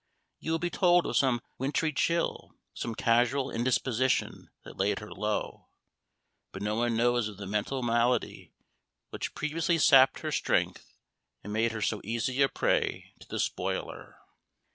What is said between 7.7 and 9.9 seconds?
malady which previously